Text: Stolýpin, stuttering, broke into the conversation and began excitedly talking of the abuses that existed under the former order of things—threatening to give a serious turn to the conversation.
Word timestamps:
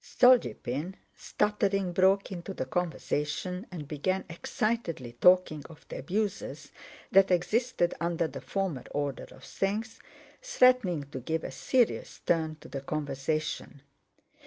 Stolýpin, 0.03 0.95
stuttering, 1.15 1.93
broke 1.93 2.31
into 2.31 2.55
the 2.55 2.65
conversation 2.65 3.67
and 3.71 3.87
began 3.87 4.25
excitedly 4.31 5.13
talking 5.21 5.63
of 5.69 5.85
the 5.89 5.99
abuses 5.99 6.71
that 7.11 7.29
existed 7.29 7.93
under 7.99 8.27
the 8.27 8.41
former 8.41 8.83
order 8.89 9.27
of 9.29 9.43
things—threatening 9.43 11.03
to 11.11 11.19
give 11.19 11.43
a 11.43 11.51
serious 11.51 12.17
turn 12.25 12.55
to 12.61 12.67
the 12.67 12.81
conversation. 12.81 13.83